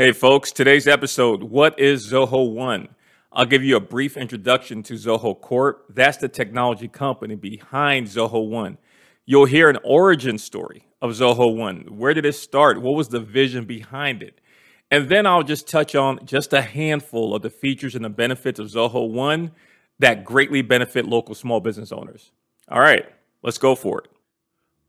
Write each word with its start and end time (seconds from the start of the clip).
Hey, 0.00 0.12
folks, 0.12 0.52
today's 0.52 0.86
episode 0.86 1.42
What 1.42 1.76
is 1.80 2.12
Zoho 2.12 2.54
One? 2.54 2.90
I'll 3.32 3.44
give 3.44 3.64
you 3.64 3.74
a 3.74 3.80
brief 3.80 4.16
introduction 4.16 4.84
to 4.84 4.94
Zoho 4.94 5.40
Corp. 5.40 5.86
That's 5.92 6.18
the 6.18 6.28
technology 6.28 6.86
company 6.86 7.34
behind 7.34 8.06
Zoho 8.06 8.48
One. 8.48 8.78
You'll 9.26 9.46
hear 9.46 9.68
an 9.68 9.78
origin 9.82 10.38
story 10.38 10.86
of 11.02 11.10
Zoho 11.10 11.52
One. 11.52 11.80
Where 11.90 12.14
did 12.14 12.26
it 12.26 12.34
start? 12.34 12.80
What 12.80 12.94
was 12.94 13.08
the 13.08 13.18
vision 13.18 13.64
behind 13.64 14.22
it? 14.22 14.40
And 14.88 15.08
then 15.08 15.26
I'll 15.26 15.42
just 15.42 15.66
touch 15.66 15.96
on 15.96 16.24
just 16.24 16.52
a 16.52 16.62
handful 16.62 17.34
of 17.34 17.42
the 17.42 17.50
features 17.50 17.96
and 17.96 18.04
the 18.04 18.08
benefits 18.08 18.60
of 18.60 18.68
Zoho 18.68 19.10
One 19.10 19.50
that 19.98 20.24
greatly 20.24 20.62
benefit 20.62 21.06
local 21.06 21.34
small 21.34 21.58
business 21.58 21.90
owners. 21.90 22.30
All 22.68 22.78
right, 22.78 23.04
let's 23.42 23.58
go 23.58 23.74
for 23.74 24.02
it. 24.02 24.10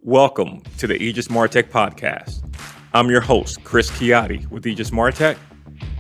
Welcome 0.02 0.62
to 0.78 0.86
the 0.86 1.02
Aegis 1.02 1.30
Martech 1.30 1.72
podcast. 1.72 2.44
I'm 2.92 3.12
your 3.12 3.22
host, 3.22 3.64
Chris 3.64 3.92
Chiatti 3.92 4.50
with 4.50 4.66
Aegis 4.66 4.90
Martech, 4.90 5.38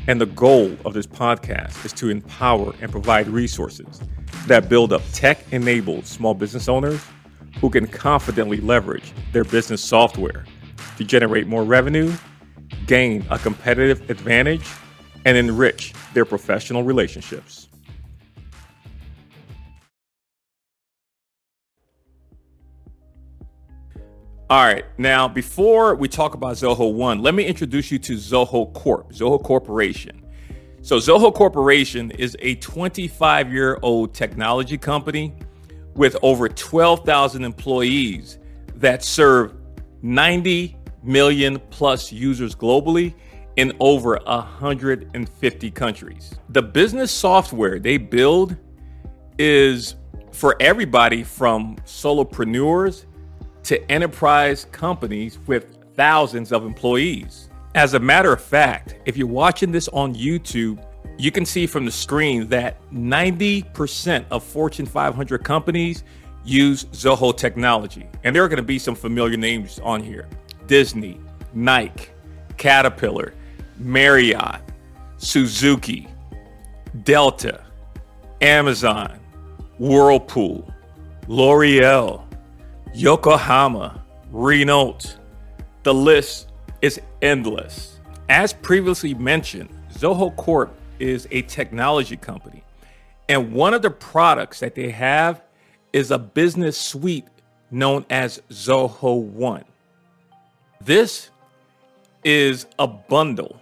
and 0.07 0.19
the 0.19 0.25
goal 0.25 0.75
of 0.85 0.95
this 0.95 1.05
podcast 1.05 1.85
is 1.85 1.93
to 1.93 2.09
empower 2.09 2.73
and 2.81 2.91
provide 2.91 3.27
resources 3.27 4.01
that 4.47 4.69
build 4.69 4.91
up 4.91 5.03
tech-enabled 5.13 6.07
small 6.07 6.33
business 6.33 6.67
owners 6.67 6.99
who 7.61 7.69
can 7.69 7.85
confidently 7.85 8.57
leverage 8.57 9.13
their 9.33 9.43
business 9.43 9.83
software 9.83 10.45
to 10.97 11.03
generate 11.03 11.45
more 11.45 11.63
revenue, 11.63 12.11
gain 12.87 13.23
a 13.29 13.37
competitive 13.37 14.09
advantage, 14.09 14.67
and 15.25 15.37
enrich 15.37 15.93
their 16.15 16.25
professional 16.25 16.81
relationships. 16.81 17.68
All 24.51 24.65
right, 24.65 24.83
now 24.97 25.27
before 25.27 25.93
we 25.93 26.07
talk 26.07 26.33
about 26.33 26.55
Zoho 26.55 26.91
One, 26.91 27.21
let 27.21 27.35
me 27.35 27.45
introduce 27.45 27.91
you 27.91 27.99
to 27.99 28.13
Zoho 28.13 28.73
Corp, 28.73 29.13
Zoho 29.13 29.39
Corporation. 29.43 30.25
So, 30.81 30.97
Zoho 30.97 31.31
Corporation 31.31 32.09
is 32.09 32.35
a 32.39 32.55
25 32.55 33.53
year 33.53 33.77
old 33.83 34.15
technology 34.15 34.75
company 34.75 35.35
with 35.93 36.17
over 36.23 36.49
12,000 36.49 37.43
employees 37.43 38.39
that 38.77 39.03
serve 39.03 39.53
90 40.01 40.75
million 41.03 41.59
plus 41.69 42.11
users 42.11 42.55
globally 42.55 43.13
in 43.57 43.71
over 43.79 44.19
150 44.25 45.69
countries. 45.69 46.33
The 46.49 46.63
business 46.63 47.11
software 47.11 47.77
they 47.77 47.97
build 47.97 48.57
is 49.37 49.93
for 50.31 50.55
everybody 50.59 51.21
from 51.21 51.75
solopreneurs 51.85 53.05
to 53.63 53.91
enterprise 53.91 54.65
companies 54.71 55.37
with 55.47 55.77
thousands 55.95 56.51
of 56.51 56.65
employees. 56.65 57.49
As 57.75 57.93
a 57.93 57.99
matter 57.99 58.33
of 58.33 58.41
fact, 58.41 58.95
if 59.05 59.17
you're 59.17 59.27
watching 59.27 59.71
this 59.71 59.87
on 59.89 60.15
YouTube, 60.15 60.83
you 61.17 61.31
can 61.31 61.45
see 61.45 61.67
from 61.67 61.85
the 61.85 61.91
screen 61.91 62.47
that 62.47 62.77
90% 62.91 64.25
of 64.31 64.43
Fortune 64.43 64.85
500 64.85 65.43
companies 65.43 66.03
use 66.43 66.85
Zoho 66.85 67.35
technology. 67.35 68.07
And 68.23 68.35
there 68.35 68.43
are 68.43 68.47
going 68.47 68.57
to 68.57 68.63
be 68.63 68.79
some 68.79 68.95
familiar 68.95 69.37
names 69.37 69.79
on 69.79 70.01
here 70.01 70.27
Disney, 70.67 71.19
Nike, 71.53 72.07
Caterpillar, 72.57 73.33
Marriott, 73.77 74.61
Suzuki, 75.17 76.07
Delta, 77.03 77.63
Amazon, 78.41 79.19
Whirlpool, 79.77 80.73
L'Oreal, 81.27 82.23
Yokohama, 82.93 84.03
Renault. 84.31 85.17
The 85.83 85.93
list 85.93 86.49
is 86.81 86.99
endless. 87.21 87.99
As 88.29 88.51
previously 88.51 89.13
mentioned, 89.13 89.69
Zoho 89.93 90.35
Corp 90.35 90.75
is 90.99 91.27
a 91.31 91.43
technology 91.43 92.17
company. 92.17 92.63
And 93.27 93.53
one 93.53 93.73
of 93.73 93.81
the 93.81 93.91
products 93.91 94.59
that 94.59 94.75
they 94.75 94.89
have 94.89 95.41
is 95.93 96.11
a 96.11 96.17
business 96.17 96.77
suite 96.77 97.27
known 97.71 98.05
as 98.09 98.41
Zoho 98.49 99.21
One. 99.21 99.65
This 100.81 101.29
is 102.23 102.65
a 102.79 102.87
bundle. 102.87 103.61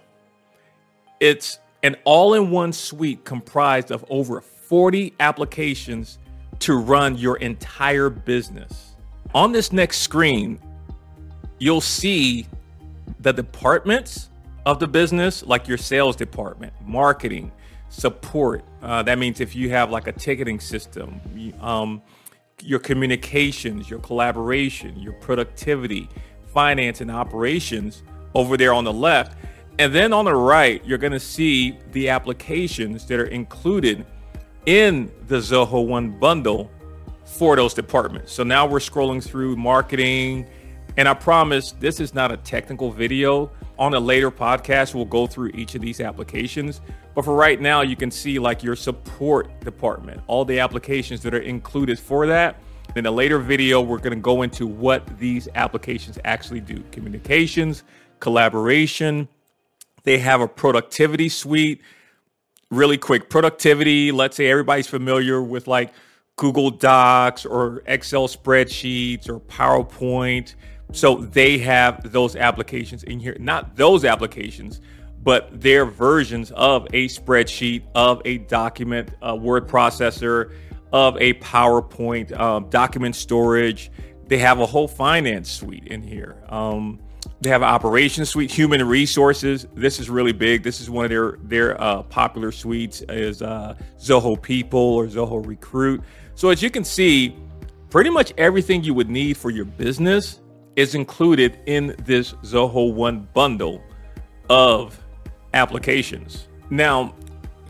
It's 1.20 1.58
an 1.82 1.96
all 2.04 2.34
in 2.34 2.50
one 2.50 2.72
suite 2.72 3.24
comprised 3.24 3.90
of 3.90 4.04
over 4.08 4.40
40 4.40 5.14
applications 5.20 6.18
to 6.60 6.76
run 6.76 7.16
your 7.16 7.36
entire 7.36 8.10
business. 8.10 8.96
On 9.34 9.52
this 9.52 9.72
next 9.72 9.98
screen, 9.98 10.58
you'll 11.58 11.80
see 11.80 12.46
the 13.20 13.32
departments 13.32 14.30
of 14.64 14.78
the 14.78 14.88
business, 14.88 15.44
like 15.44 15.68
your 15.68 15.78
sales 15.78 16.16
department, 16.16 16.72
marketing, 16.84 17.52
support. 17.88 18.64
Uh, 18.82 19.02
that 19.02 19.18
means 19.18 19.40
if 19.40 19.54
you 19.54 19.70
have 19.70 19.90
like 19.90 20.06
a 20.06 20.12
ticketing 20.12 20.60
system, 20.60 21.20
um, 21.60 22.02
your 22.62 22.78
communications, 22.78 23.88
your 23.88 23.98
collaboration, 24.00 24.98
your 24.98 25.12
productivity, 25.14 26.08
finance, 26.52 27.00
and 27.00 27.10
operations 27.10 28.02
over 28.34 28.56
there 28.56 28.72
on 28.72 28.84
the 28.84 28.92
left. 28.92 29.36
And 29.78 29.94
then 29.94 30.12
on 30.12 30.24
the 30.24 30.34
right, 30.34 30.84
you're 30.84 30.98
going 30.98 31.12
to 31.12 31.20
see 31.20 31.78
the 31.92 32.08
applications 32.08 33.06
that 33.06 33.20
are 33.20 33.26
included 33.26 34.04
in 34.66 35.10
the 35.28 35.36
Zoho 35.36 35.86
One 35.86 36.18
bundle 36.18 36.70
for 37.28 37.56
those 37.56 37.74
departments. 37.74 38.32
So 38.32 38.42
now 38.42 38.66
we're 38.66 38.78
scrolling 38.78 39.22
through 39.22 39.56
marketing. 39.56 40.48
And 40.96 41.06
I 41.06 41.14
promise 41.14 41.72
this 41.72 42.00
is 42.00 42.14
not 42.14 42.32
a 42.32 42.36
technical 42.38 42.90
video. 42.90 43.52
On 43.78 43.94
a 43.94 44.00
later 44.00 44.30
podcast, 44.30 44.94
we'll 44.94 45.04
go 45.04 45.26
through 45.26 45.50
each 45.54 45.76
of 45.76 45.82
these 45.82 46.00
applications. 46.00 46.80
But 47.14 47.24
for 47.24 47.34
right 47.34 47.60
now, 47.60 47.82
you 47.82 47.94
can 47.94 48.10
see 48.10 48.38
like 48.38 48.62
your 48.62 48.74
support 48.74 49.60
department, 49.60 50.20
all 50.26 50.44
the 50.44 50.58
applications 50.58 51.22
that 51.22 51.34
are 51.34 51.40
included 51.40 51.98
for 51.98 52.26
that. 52.26 52.60
In 52.96 53.06
a 53.06 53.10
later 53.10 53.38
video, 53.38 53.80
we're 53.80 53.98
going 53.98 54.16
to 54.16 54.20
go 54.20 54.42
into 54.42 54.66
what 54.66 55.06
these 55.18 55.48
applications 55.54 56.18
actually 56.24 56.60
do 56.60 56.82
communications, 56.90 57.84
collaboration. 58.18 59.28
They 60.02 60.18
have 60.18 60.40
a 60.40 60.48
productivity 60.48 61.28
suite. 61.28 61.82
Really 62.70 62.98
quick 62.98 63.30
productivity. 63.30 64.10
Let's 64.10 64.36
say 64.36 64.50
everybody's 64.50 64.88
familiar 64.88 65.40
with 65.40 65.68
like 65.68 65.92
Google 66.38 66.70
Docs 66.70 67.44
or 67.44 67.82
Excel 67.86 68.28
spreadsheets 68.28 69.28
or 69.28 69.40
PowerPoint. 69.40 70.54
So 70.92 71.16
they 71.16 71.58
have 71.58 72.10
those 72.12 72.36
applications 72.36 73.02
in 73.02 73.20
here, 73.20 73.36
not 73.38 73.76
those 73.76 74.06
applications, 74.06 74.80
but 75.22 75.60
their 75.60 75.84
versions 75.84 76.50
of 76.52 76.86
a 76.94 77.08
spreadsheet, 77.08 77.82
of 77.94 78.22
a 78.24 78.38
document, 78.38 79.10
a 79.20 79.36
word 79.36 79.68
processor, 79.68 80.54
of 80.92 81.16
a 81.20 81.34
PowerPoint, 81.34 82.38
um, 82.38 82.70
document 82.70 83.16
storage. 83.16 83.90
They 84.28 84.38
have 84.38 84.60
a 84.60 84.66
whole 84.66 84.88
finance 84.88 85.50
suite 85.50 85.88
in 85.88 86.02
here. 86.02 86.42
Um, 86.48 87.00
they 87.40 87.50
have 87.50 87.62
an 87.62 87.68
operations 87.68 88.30
suite, 88.30 88.50
human 88.50 88.86
resources. 88.86 89.66
This 89.74 90.00
is 90.00 90.08
really 90.08 90.32
big. 90.32 90.62
This 90.62 90.80
is 90.80 90.88
one 90.88 91.04
of 91.04 91.10
their 91.10 91.38
their 91.42 91.80
uh, 91.80 92.02
popular 92.04 92.52
suites 92.52 93.02
is 93.08 93.42
uh, 93.42 93.74
Zoho 93.98 94.40
People 94.40 94.80
or 94.80 95.06
Zoho 95.06 95.44
Recruit. 95.44 96.02
So 96.38 96.50
as 96.50 96.62
you 96.62 96.70
can 96.70 96.84
see, 96.84 97.34
pretty 97.90 98.10
much 98.10 98.32
everything 98.38 98.84
you 98.84 98.94
would 98.94 99.10
need 99.10 99.36
for 99.36 99.50
your 99.50 99.64
business 99.64 100.40
is 100.76 100.94
included 100.94 101.58
in 101.66 101.96
this 102.04 102.32
Zoho 102.44 102.94
One 102.94 103.26
bundle 103.34 103.82
of 104.48 105.04
applications. 105.52 106.46
Now, 106.70 107.12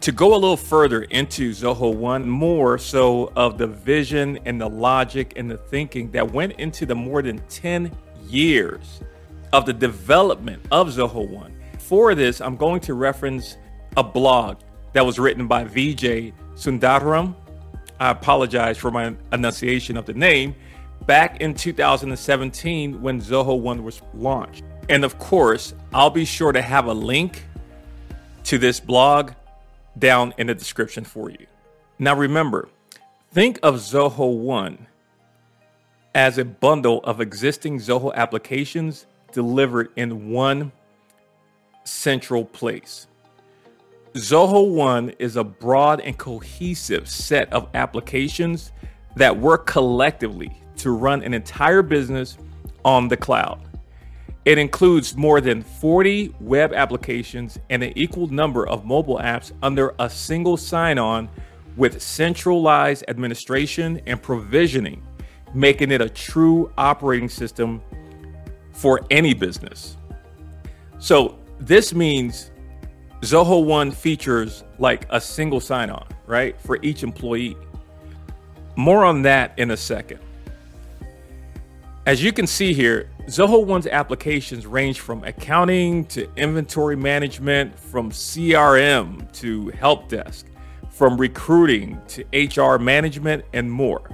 to 0.03 0.13
go 0.13 0.35
a 0.35 0.37
little 0.37 0.59
further 0.59 1.05
into 1.05 1.53
Zoho 1.53 1.95
One, 1.95 2.29
more 2.29 2.77
so 2.77 3.33
of 3.37 3.57
the 3.57 3.67
vision 3.67 4.39
and 4.45 4.61
the 4.61 4.69
logic 4.69 5.33
and 5.37 5.51
the 5.51 5.57
thinking 5.57 6.11
that 6.11 6.31
went 6.31 6.53
into 6.61 6.85
the 6.85 6.95
more 6.95 7.23
than 7.23 7.39
10 7.49 7.91
years 8.27 9.01
of 9.55 9.65
the 9.65 9.73
development 9.73 10.63
of 10.71 10.89
Zoho 10.89 11.27
One. 11.27 11.55
For 11.79 12.15
this, 12.15 12.43
I'm 12.43 12.57
going 12.57 12.83
to 12.83 12.93
reference 12.93 13.57
a 13.97 14.03
blog 14.03 14.59
that 14.93 15.07
was 15.07 15.19
written 15.19 15.47
by 15.47 15.65
Vijay 15.65 16.35
Sundaram 16.55 17.35
I 18.01 18.11
apologize 18.11 18.79
for 18.79 18.91
my 18.91 19.15
enunciation 19.33 19.97
of 19.97 20.07
the 20.07 20.15
name, 20.15 20.55
back 21.07 21.41
in 21.41 21.55
2017 21.55 23.03
when 23.03 23.21
Zoho 23.21 23.59
One 23.59 23.83
was 23.83 24.03
launched. 24.15 24.63
And 24.89 25.05
of 25.05 25.19
course, 25.19 25.75
I'll 25.93 26.11
be 26.11 26.25
sure 26.25 26.53
to 26.53 26.63
have 26.63 26.87
a 26.87 26.93
link 26.93 27.45
to 28.45 28.59
this 28.59 28.81
blog 28.81 29.33
down 29.99 30.33
in 30.39 30.47
the 30.47 30.55
description 30.55 31.05
for 31.05 31.31
you. 31.31 31.47
Now 31.99 32.15
remember, 32.15 32.69
think 33.33 33.59
of 33.63 33.77
Zoho 33.77 34.39
One 34.39 34.87
as 36.15 36.39
a 36.39 36.45
bundle 36.45 37.01
of 37.05 37.21
existing 37.21 37.79
Zoho 37.79 38.15
applications 38.15 39.07
delivered 39.33 39.91
in 39.97 40.31
one 40.31 40.73
central 41.85 42.45
place. 42.45 43.07
Zoho 44.15 44.69
One 44.69 45.11
is 45.19 45.37
a 45.37 45.45
broad 45.45 46.01
and 46.01 46.17
cohesive 46.17 47.09
set 47.09 47.53
of 47.53 47.69
applications 47.75 48.73
that 49.17 49.37
work 49.37 49.67
collectively 49.67 50.63
to 50.77 50.93
run 50.93 51.23
an 51.23 51.35
entire 51.35 51.83
business 51.83 52.39
on 52.85 53.09
the 53.09 53.17
cloud. 53.17 53.61
It 54.45 54.57
includes 54.57 55.15
more 55.15 55.41
than 55.41 55.63
40 55.63 56.35
web 56.41 56.73
applications 56.73 57.59
and 57.69 57.83
an 57.83 57.93
equal 57.97 58.29
number 58.29 58.67
of 58.67 58.87
mobile 58.87 59.19
apps 59.19 59.53
under 59.63 59.95
a 59.99 60.09
single 60.09 60.57
sign 60.57 60.99
on 60.99 61.29
with 61.77 62.01
centralized 62.01 63.05
administration 63.09 64.01
and 64.07 64.23
provisioning, 64.23 65.03
making 65.53 65.91
it 65.91 66.01
a 66.01 66.09
true 66.09 66.73
operating 66.79 67.29
system 67.29 67.83
for 68.73 69.01
any 69.11 69.35
business. 69.35 69.97
So, 70.99 71.39
this 71.61 71.93
means 71.93 72.53
Zoho 73.23 73.65
One 73.65 73.91
features 73.91 74.65
like 74.79 75.07
a 75.11 75.21
single 75.21 75.61
sign 75.61 75.91
on, 75.91 76.07
right, 76.27 76.59
for 76.61 76.79
each 76.83 77.03
employee. 77.03 77.57
More 78.77 79.05
on 79.05 79.23
that 79.23 79.59
in 79.59 79.73
a 79.73 79.77
second. 79.77 80.21
As 82.07 82.23
you 82.23 82.33
can 82.33 82.47
see 82.47 82.73
here, 82.73 83.11
Zoho 83.27 83.67
One's 83.67 83.87
applications 83.87 84.67
range 84.67 85.01
from 85.01 85.25
accounting 85.25 86.07
to 86.07 86.27
inventory 86.37 86.97
management, 86.97 87.79
from 87.79 88.11
CRM 88.11 89.31
to 89.33 89.69
help 89.71 90.09
desk, 90.09 90.47
from 90.89 91.19
recruiting 91.19 92.01
to 92.09 92.25
HR 92.33 92.79
management, 92.79 93.45
and 93.53 93.71
more. 93.71 94.09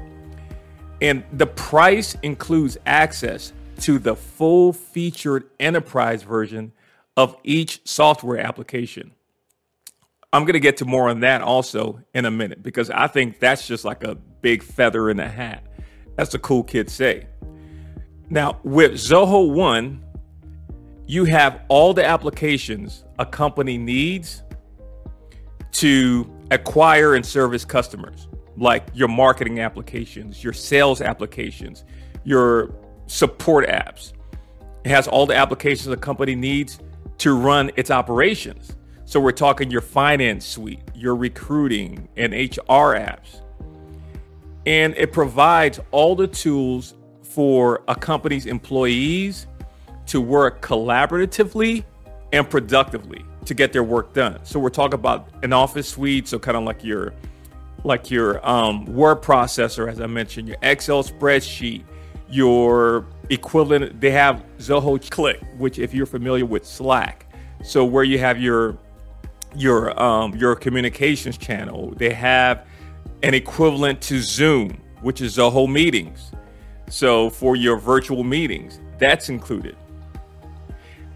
And 1.02 1.22
the 1.34 1.46
price 1.46 2.16
includes 2.22 2.78
access 2.86 3.52
to 3.80 3.98
the 3.98 4.16
full 4.16 4.72
featured 4.72 5.44
enterprise 5.60 6.22
version 6.22 6.72
of 7.16 7.36
each 7.44 7.80
software 7.84 8.38
application. 8.38 9.12
I'm 10.32 10.42
going 10.42 10.54
to 10.54 10.60
get 10.60 10.78
to 10.78 10.84
more 10.84 11.08
on 11.08 11.20
that 11.20 11.42
also 11.42 12.00
in 12.12 12.24
a 12.24 12.30
minute 12.30 12.62
because 12.62 12.90
I 12.90 13.06
think 13.06 13.38
that's 13.38 13.68
just 13.68 13.84
like 13.84 14.02
a 14.02 14.16
big 14.16 14.62
feather 14.62 15.08
in 15.08 15.16
the 15.16 15.28
hat. 15.28 15.64
That's 16.16 16.34
a 16.34 16.38
cool 16.40 16.64
kid 16.64 16.90
say. 16.90 17.26
Now, 18.30 18.58
with 18.64 18.92
Zoho 18.92 19.52
One, 19.52 20.04
you 21.06 21.24
have 21.26 21.60
all 21.68 21.94
the 21.94 22.04
applications 22.04 23.04
a 23.18 23.26
company 23.26 23.78
needs 23.78 24.42
to 25.72 26.28
acquire 26.50 27.14
and 27.14 27.24
service 27.24 27.64
customers, 27.64 28.28
like 28.56 28.88
your 28.94 29.08
marketing 29.08 29.60
applications, 29.60 30.42
your 30.42 30.52
sales 30.52 31.00
applications, 31.00 31.84
your 32.24 32.74
support 33.06 33.68
apps. 33.68 34.12
It 34.84 34.90
has 34.90 35.06
all 35.06 35.26
the 35.26 35.36
applications 35.36 35.88
a 35.88 35.96
company 35.96 36.34
needs 36.34 36.78
to 37.18 37.36
run 37.36 37.70
its 37.76 37.90
operations. 37.90 38.76
So 39.04 39.20
we're 39.20 39.32
talking 39.32 39.70
your 39.70 39.80
finance 39.80 40.46
suite, 40.46 40.80
your 40.94 41.14
recruiting 41.14 42.08
and 42.16 42.32
HR 42.32 42.96
apps. 42.96 43.40
And 44.66 44.94
it 44.96 45.12
provides 45.12 45.78
all 45.90 46.16
the 46.16 46.26
tools 46.26 46.94
for 47.22 47.82
a 47.88 47.94
company's 47.94 48.46
employees 48.46 49.46
to 50.06 50.20
work 50.20 50.62
collaboratively 50.62 51.84
and 52.32 52.48
productively 52.48 53.24
to 53.44 53.54
get 53.54 53.72
their 53.72 53.84
work 53.84 54.12
done. 54.14 54.38
So 54.44 54.58
we're 54.58 54.70
talking 54.70 54.94
about 54.94 55.28
an 55.42 55.52
office 55.52 55.88
suite, 55.88 56.28
so 56.28 56.38
kind 56.38 56.56
of 56.56 56.64
like 56.64 56.82
your 56.82 57.12
like 57.84 58.10
your 58.10 58.46
um, 58.48 58.86
word 58.86 59.20
processor, 59.20 59.90
as 59.90 60.00
I 60.00 60.06
mentioned, 60.06 60.48
your 60.48 60.56
Excel 60.62 61.04
spreadsheet, 61.04 61.84
your 62.34 63.06
equivalent. 63.30 64.00
They 64.00 64.10
have 64.10 64.44
Zoho 64.58 64.98
Cliq, 64.98 65.56
which 65.56 65.78
if 65.78 65.94
you're 65.94 66.06
familiar 66.06 66.44
with 66.44 66.66
Slack, 66.66 67.32
so 67.62 67.84
where 67.84 68.04
you 68.04 68.18
have 68.18 68.40
your 68.40 68.76
your 69.54 70.00
um, 70.02 70.34
your 70.34 70.56
communications 70.56 71.38
channel, 71.38 71.94
they 71.96 72.12
have 72.12 72.66
an 73.22 73.34
equivalent 73.34 74.00
to 74.02 74.20
Zoom, 74.20 74.76
which 75.00 75.20
is 75.20 75.36
Zoho 75.36 75.70
Meetings. 75.70 76.32
So 76.90 77.30
for 77.30 77.56
your 77.56 77.76
virtual 77.78 78.24
meetings, 78.24 78.80
that's 78.98 79.28
included. 79.28 79.76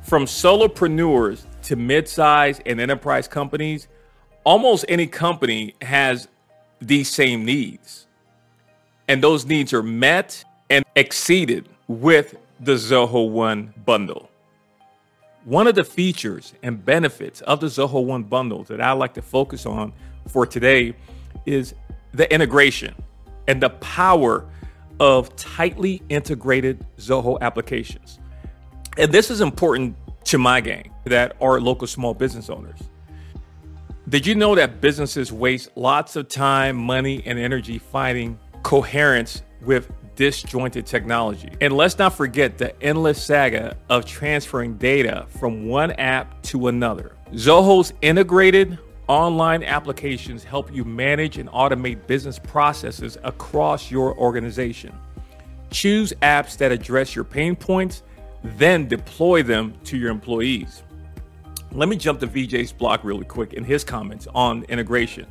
From 0.02 0.24
solopreneurs 0.24 1.44
to 1.64 1.76
mid-size 1.76 2.60
and 2.64 2.80
enterprise 2.80 3.28
companies, 3.28 3.88
almost 4.44 4.86
any 4.88 5.06
company 5.06 5.74
has 5.82 6.28
these 6.80 7.10
same 7.10 7.44
needs. 7.44 8.06
And 9.08 9.22
those 9.22 9.44
needs 9.44 9.74
are 9.74 9.82
met 9.82 10.44
and 10.70 10.84
exceeded 10.96 11.68
with 11.86 12.36
the 12.60 12.74
Zoho 12.74 13.30
One 13.30 13.72
bundle. 13.84 14.30
One 15.44 15.66
of 15.66 15.74
the 15.74 15.84
features 15.84 16.52
and 16.62 16.84
benefits 16.84 17.40
of 17.42 17.60
the 17.60 17.68
Zoho 17.68 18.04
One 18.04 18.22
bundle 18.22 18.64
that 18.64 18.80
I 18.80 18.92
like 18.92 19.14
to 19.14 19.22
focus 19.22 19.66
on 19.66 19.92
for 20.26 20.46
today 20.46 20.94
is 21.46 21.74
the 22.12 22.32
integration 22.32 22.94
and 23.46 23.62
the 23.62 23.70
power 23.70 24.44
of 25.00 25.34
tightly 25.36 26.02
integrated 26.08 26.84
Zoho 26.98 27.40
applications. 27.40 28.18
And 28.98 29.12
this 29.12 29.30
is 29.30 29.40
important 29.40 29.96
to 30.24 30.38
my 30.38 30.60
gang 30.60 30.90
that 31.04 31.36
are 31.40 31.60
local 31.60 31.86
small 31.86 32.12
business 32.12 32.50
owners. 32.50 32.78
Did 34.08 34.26
you 34.26 34.34
know 34.34 34.54
that 34.54 34.80
businesses 34.80 35.32
waste 35.32 35.70
lots 35.76 36.16
of 36.16 36.28
time, 36.28 36.76
money, 36.76 37.22
and 37.24 37.38
energy 37.38 37.78
finding 37.78 38.38
coherence 38.62 39.42
with 39.62 39.90
disjointed 40.18 40.84
technology? 40.84 41.50
And 41.60 41.72
let's 41.72 41.96
not 41.96 42.12
forget 42.12 42.58
the 42.58 42.78
endless 42.82 43.22
saga 43.22 43.76
of 43.88 44.04
transferring 44.04 44.76
data 44.76 45.26
from 45.38 45.66
one 45.66 45.92
app 45.92 46.42
to 46.42 46.66
another. 46.68 47.14
Zoho's 47.32 47.92
integrated 48.02 48.78
Online 49.08 49.64
applications 49.64 50.44
help 50.44 50.70
you 50.70 50.84
manage 50.84 51.38
and 51.38 51.48
automate 51.48 52.06
business 52.06 52.38
processes 52.38 53.16
across 53.24 53.90
your 53.90 54.14
organization. 54.18 54.94
Choose 55.70 56.12
apps 56.20 56.58
that 56.58 56.72
address 56.72 57.14
your 57.14 57.24
pain 57.24 57.56
points, 57.56 58.02
then 58.44 58.86
deploy 58.86 59.42
them 59.42 59.72
to 59.84 59.96
your 59.96 60.10
employees. 60.10 60.82
Let 61.72 61.88
me 61.88 61.96
jump 61.96 62.20
to 62.20 62.26
VJ's 62.26 62.70
blog 62.70 63.02
really 63.02 63.24
quick 63.24 63.54
in 63.54 63.64
his 63.64 63.82
comments 63.82 64.28
on 64.34 64.64
integration. 64.64 65.26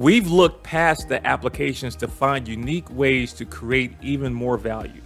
We've 0.00 0.30
looked 0.30 0.62
past 0.62 1.10
the 1.10 1.24
applications 1.26 1.94
to 1.96 2.08
find 2.08 2.48
unique 2.48 2.88
ways 2.90 3.34
to 3.34 3.44
create 3.44 3.92
even 4.00 4.32
more 4.32 4.56
value. 4.56 5.02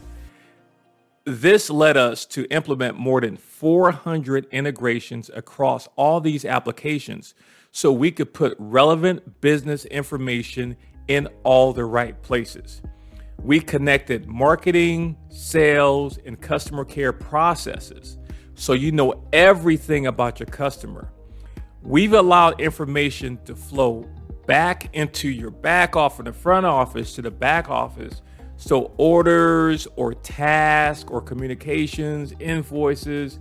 This 1.24 1.68
led 1.68 1.96
us 1.96 2.24
to 2.26 2.44
implement 2.52 2.96
more 2.96 3.20
than 3.20 3.36
400 3.36 4.46
integrations 4.52 5.32
across 5.34 5.88
all 5.96 6.20
these 6.20 6.44
applications 6.44 7.34
so 7.72 7.90
we 7.90 8.12
could 8.12 8.32
put 8.32 8.54
relevant 8.60 9.40
business 9.40 9.84
information 9.86 10.76
in 11.08 11.26
all 11.42 11.72
the 11.72 11.84
right 11.84 12.22
places. 12.22 12.80
We 13.42 13.58
connected 13.58 14.28
marketing, 14.28 15.16
sales, 15.28 16.20
and 16.24 16.40
customer 16.40 16.84
care 16.84 17.12
processes 17.12 18.16
so 18.54 18.74
you 18.74 18.92
know 18.92 19.24
everything 19.32 20.06
about 20.06 20.38
your 20.38 20.46
customer. 20.46 21.10
We've 21.82 22.12
allowed 22.12 22.60
information 22.60 23.40
to 23.46 23.56
flow 23.56 24.08
back 24.46 24.94
into 24.94 25.28
your 25.28 25.50
back 25.50 25.96
office, 25.96 26.24
the 26.24 26.32
front 26.32 26.66
office 26.66 27.14
to 27.14 27.22
the 27.22 27.30
back 27.30 27.68
office. 27.68 28.22
So 28.56 28.92
orders 28.98 29.88
or 29.96 30.14
tasks 30.14 31.10
or 31.10 31.20
communications, 31.20 32.32
invoices 32.38 33.38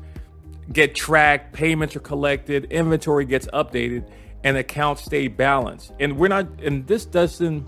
get 0.71 0.95
tracked, 0.95 1.53
payments 1.53 1.95
are 1.95 1.99
collected, 1.99 2.65
inventory 2.65 3.25
gets 3.25 3.47
updated, 3.47 4.09
and 4.43 4.57
accounts 4.57 5.03
stay 5.03 5.27
balanced. 5.27 5.91
And 5.99 6.17
we're 6.17 6.29
not, 6.29 6.47
and 6.61 6.85
this 6.87 7.05
doesn't, 7.05 7.67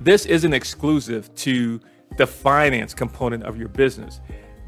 this 0.00 0.26
isn't 0.26 0.52
exclusive 0.52 1.34
to 1.36 1.80
the 2.16 2.26
finance 2.26 2.94
component 2.94 3.42
of 3.44 3.56
your 3.56 3.68
business. 3.68 4.20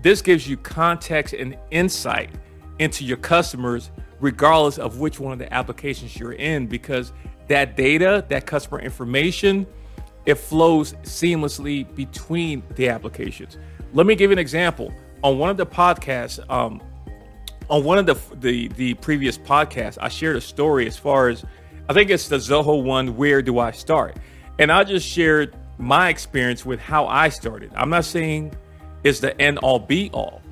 This 0.03 0.21
gives 0.21 0.49
you 0.49 0.57
context 0.57 1.35
and 1.35 1.57
insight 1.71 2.31
into 2.79 3.05
your 3.05 3.17
customers, 3.17 3.91
regardless 4.21 4.79
of 4.79 4.99
which 4.99 5.21
one 5.21 5.33
of 5.33 5.39
the 5.39 5.53
applications 5.53 6.17
you're 6.17 6.33
in, 6.33 6.67
because 6.67 7.13
that 7.49 7.77
data, 7.77 8.25
that 8.29 8.47
customer 8.47 8.81
information, 8.81 9.67
it 10.27 10.37
flows 10.37 10.95
seamlessly 11.03 11.93
between 11.95 12.63
the 12.77 12.89
applications. 12.89 13.59
Let 13.93 14.07
me 14.07 14.15
give 14.15 14.31
you 14.31 14.33
an 14.33 14.39
example. 14.39 14.93
On 15.23 15.39
one 15.39 15.51
of 15.51 15.57
the 15.57 15.67
podcasts, 15.67 16.39
um, 16.51 16.83
on 17.69 17.85
one 17.85 17.99
of 17.99 18.07
the, 18.07 18.17
the 18.37 18.69
the 18.69 18.95
previous 18.95 19.39
podcasts, 19.39 19.97
I 20.01 20.09
shared 20.09 20.37
a 20.37 20.41
story 20.41 20.87
as 20.87 20.97
far 20.97 21.29
as 21.29 21.45
I 21.89 21.93
think 21.93 22.11
it's 22.11 22.29
the 22.29 22.37
Zoho 22.37 22.83
one. 22.83 23.17
Where 23.17 23.43
do 23.43 23.59
I 23.59 23.71
start? 23.71 24.17
And 24.59 24.71
I 24.71 24.85
just 24.85 25.07
shared 25.07 25.57
my 25.79 26.09
experience 26.09 26.65
with 26.65 26.81
how 26.81 27.07
I 27.07 27.29
started. 27.29 27.73
I'm 27.75 27.91
not 27.91 28.05
saying 28.05 28.55
it's 29.03 29.21
the 29.21 29.39
end 29.41 29.59
all 29.59 29.79
be 29.79 30.11
all, 30.13 30.43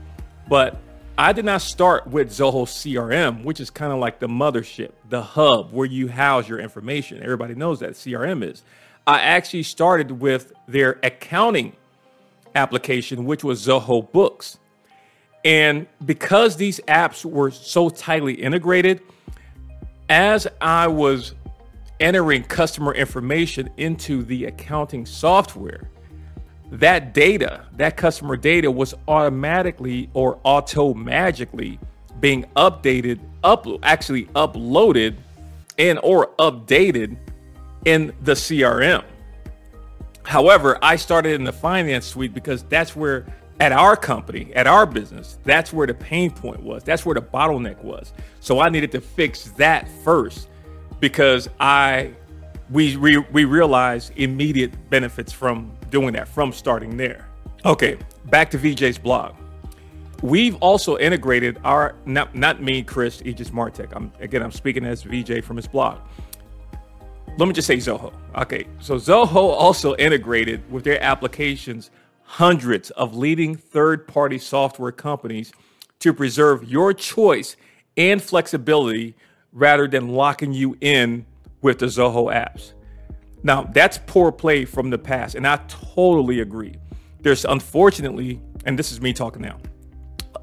but 0.49 0.80
I 1.19 1.33
did 1.33 1.45
not 1.45 1.61
start 1.61 2.07
with 2.07 2.31
Zoho 2.31 2.64
CRM, 2.64 3.45
which 3.45 3.61
is 3.61 3.69
kind 3.69 3.92
of 3.92 3.99
like 3.99 4.19
the 4.19 4.28
mothership, 4.28 4.92
the 5.09 5.23
hub 5.23 5.71
where 5.71 5.87
you 5.87 6.09
house 6.09 6.49
your 6.49 6.59
information. 6.59 7.23
Everybody 7.23 7.54
knows 7.54 7.81
that 7.81 7.90
CRM 7.90 8.42
is. 8.42 8.62
I 9.07 9.21
actually 9.21 9.64
started 9.64 10.11
with 10.11 10.52
their 10.66 10.99
accounting 11.02 11.75
application, 12.54 13.26
which 13.26 13.45
was 13.45 13.66
Zoho 13.66 14.11
Books. 14.11 14.59
And 15.45 15.87
because 16.04 16.57
these 16.57 16.81
apps 16.88 17.25
were 17.25 17.50
so 17.50 17.90
tightly 17.90 18.35
integrated, 18.35 19.02
as 20.09 20.47
I 20.61 20.87
was 20.87 21.35
entering 22.00 22.45
customer 22.45 22.95
information 22.95 23.71
into 23.76 24.23
the 24.23 24.47
accounting 24.47 25.04
software, 25.04 25.90
that 26.73 27.12
data, 27.12 27.67
that 27.76 27.99
customer 27.99 28.37
data 28.37 28.71
was 28.71 28.95
automatically 29.07 30.09
or 30.14 30.38
auto 30.43 30.95
magically 30.95 31.79
being 32.19 32.45
updated, 32.57 33.21
up 33.45 33.67
actually 33.83 34.25
uploaded 34.26 35.17
and 35.79 35.99
or 36.02 36.29
updated 36.38 37.17
in 37.85 38.12
the 38.23 38.33
CRM. 38.33 39.05
However, 40.25 40.79
I 40.81 40.97
started 40.97 41.35
in 41.35 41.45
the 41.45 41.52
finance 41.52 42.07
suite 42.07 42.33
because 42.33 42.62
that's 42.64 42.97
where 42.97 43.26
at 43.61 43.73
our 43.73 43.95
company, 43.95 44.50
at 44.55 44.67
our 44.67 44.87
business, 44.87 45.38
that's 45.45 45.73
where 45.73 45.87
the 45.87 45.95
pain 45.95 46.31
point 46.31 46.62
was. 46.62 46.83
That's 46.85 47.05
where 47.05 47.14
the 47.14 47.23
bottleneck 47.23 47.83
was. 47.85 48.14
So 48.41 48.61
I 48.61 48.71
needed 48.71 48.93
to 48.93 49.00
fix 49.00 49.50
that 49.52 49.88
first 50.05 50.49
because 51.00 51.50
I 51.61 52.12
we 52.73 52.97
we, 52.97 53.19
we 53.19 53.45
realized 53.45 54.12
immediate 54.17 54.73
benefits 54.91 55.33
from 55.33 55.71
doing 55.91 56.12
that, 56.14 56.26
from 56.26 56.52
starting 56.52 56.97
there. 56.97 57.29
Okay, 57.64 57.99
back 58.26 58.50
to 58.50 58.59
VJ's 58.59 58.99
blog. 58.99 59.35
We've 60.23 60.57
also 60.57 60.99
integrated 60.99 61.59
our 61.64 61.95
not, 62.07 62.35
not 62.35 62.62
me, 62.62 62.83
Chris, 62.83 63.23
Aegis 63.25 63.50
Martech. 63.50 63.93
I'm 63.95 64.12
again 64.21 64.43
I'm 64.43 64.52
speaking 64.52 64.85
as 64.85 65.02
VJ 65.02 65.45
from 65.45 65.57
his 65.57 65.67
blog. 65.67 66.00
Let 67.38 67.49
me 67.49 67.55
just 67.55 67.67
say 67.67 67.76
Zoho. 67.76 68.12
Okay, 68.37 68.67
so 68.79 68.97
Zoho 68.97 69.35
also 69.35 69.95
integrated 69.97 70.71
with 70.71 70.85
their 70.85 71.02
applications 71.02 71.91
hundreds 72.25 72.91
of 72.91 73.17
leading 73.17 73.57
third-party 73.57 74.38
software 74.38 74.93
companies 74.93 75.52
to 75.99 76.12
preserve 76.12 76.64
your 76.64 76.93
choice 76.93 77.57
and 77.97 78.23
flexibility 78.23 79.14
rather 79.52 79.87
than 79.87 80.09
locking 80.09 80.52
you 80.52 80.76
in 80.81 81.26
with 81.62 81.78
the 81.78 81.87
Zoho 81.87 82.33
apps. 82.33 82.73
Now, 83.42 83.64
that's 83.64 83.99
poor 84.07 84.31
play 84.31 84.64
from 84.64 84.90
the 84.90 84.99
past, 84.99 85.35
and 85.35 85.47
I 85.47 85.57
totally 85.69 86.40
agree. 86.40 86.76
There's 87.21 87.45
unfortunately, 87.45 88.40
and 88.64 88.78
this 88.78 88.92
is 88.92 89.00
me 89.00 89.12
talking 89.12 89.42
now. 89.42 89.59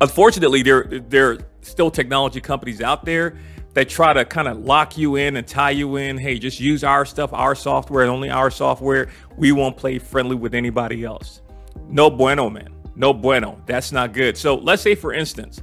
Unfortunately, 0.02 0.64
there 0.64 0.84
there 0.84 1.32
are 1.32 1.38
still 1.62 1.92
technology 1.92 2.42
companies 2.42 2.82
out 2.82 3.06
there 3.06 3.38
that 3.74 3.88
try 3.88 4.14
to 4.14 4.26
kind 4.26 4.48
of 4.48 4.60
lock 4.60 4.98
you 4.98 5.16
in 5.18 5.38
and 5.38 5.48
tie 5.48 5.72
you 5.72 5.98
in. 5.98 6.18
Hey, 6.18 6.40
just 6.40 6.60
use 6.60 6.84
our 6.84 7.06
stuff, 7.06 7.32
our 7.34 7.56
software, 7.56 8.04
and 8.04 8.12
only 8.12 8.30
our 8.30 8.50
software. 8.50 9.10
We 9.38 9.52
won't 9.52 9.78
play 9.78 10.00
friendly 10.00 10.36
with 10.36 10.54
anybody 10.54 11.04
else. 11.04 11.42
No 11.88 12.10
bueno, 12.10 12.50
man. 12.50 12.74
No 12.96 13.14
bueno. 13.14 13.62
That's 13.66 13.92
not 13.92 14.14
good. 14.14 14.38
So 14.38 14.56
let's 14.56 14.82
say, 14.82 14.96
for 14.96 15.14
instance, 15.14 15.62